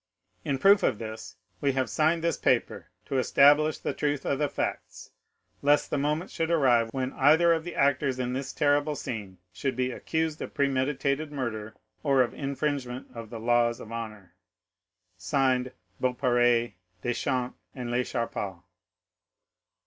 In 0.43 0.57
proof 0.57 0.81
of 0.81 0.97
this 0.97 1.35
we 1.61 1.73
have 1.73 1.87
signed 1.87 2.23
this 2.23 2.35
paper 2.35 2.87
to 3.05 3.19
establish 3.19 3.77
the 3.77 3.93
truth 3.93 4.25
of 4.25 4.39
the 4.39 4.49
facts, 4.49 5.11
lest 5.61 5.91
the 5.91 5.97
moment 5.99 6.31
should 6.31 6.49
arrive 6.49 6.89
when 6.91 7.13
either 7.13 7.53
of 7.53 7.63
the 7.63 7.75
actors 7.75 8.17
in 8.17 8.33
this 8.33 8.51
terrible 8.51 8.95
scene 8.95 9.37
should 9.53 9.75
be 9.75 9.91
accused 9.91 10.41
of 10.41 10.55
premeditated 10.55 11.31
murder 11.31 11.75
or 12.01 12.23
of 12.23 12.33
infringement 12.33 13.11
of 13.15 13.29
the 13.29 13.39
laws 13.39 13.79
of 13.79 13.91
honor. 13.91 14.33
"'Signed, 15.19 15.71
Beaurepaire, 15.99 16.71
Duchampy, 17.03 17.53
and 17.75 17.91
Lecharpal. 17.91 18.63